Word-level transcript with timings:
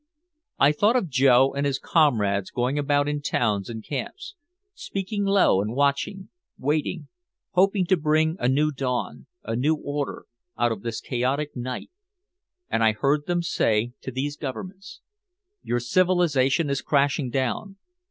I 0.57 0.71
thought 0.71 0.95
of 0.95 1.09
Joe 1.11 1.53
and 1.53 1.63
his 1.63 1.77
comrades 1.77 2.49
going 2.49 2.79
about 2.79 3.07
in 3.07 3.21
towns 3.21 3.69
and 3.69 3.83
camps, 3.83 4.33
speaking 4.73 5.25
low 5.25 5.61
and 5.61 5.75
watching, 5.75 6.29
waiting, 6.57 7.07
hoping 7.51 7.85
to 7.85 7.97
bring 7.97 8.35
a 8.39 8.47
new 8.47 8.71
dawn, 8.71 9.27
a 9.43 9.55
new 9.55 9.75
order, 9.75 10.25
out 10.57 10.71
of 10.71 10.81
this 10.81 11.01
chaotic 11.01 11.55
night. 11.55 11.91
And 12.67 12.83
I 12.83 12.93
heard 12.93 13.27
them 13.27 13.43
say 13.43 13.93
to 14.01 14.09
these 14.09 14.37
governments: 14.37 15.01
"Your 15.61 15.79
civilization 15.79 16.71
is 16.71 16.81
crashing 16.81 17.29
down. 17.29 17.77